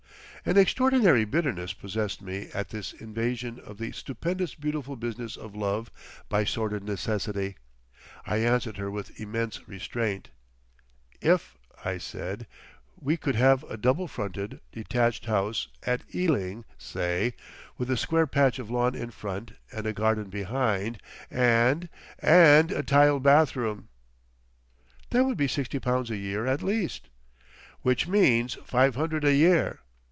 [0.43, 5.91] An extraordinary bitterness possessed me at this invasion of the stupendous beautiful business of love
[6.29, 7.57] by sordid necessity.
[8.25, 10.31] I answered her with immense restraint.
[11.21, 12.47] "If," I said,
[12.99, 18.95] "we could have a double fronted, detached house—at Ealing, say—with a square patch of lawn
[18.95, 21.91] in front and a garden behind—and—and
[22.71, 23.89] a tiled bathroom."
[25.11, 27.09] "That would be sixty pounds a year at least."
[27.83, 29.81] "Which means five hundred a year....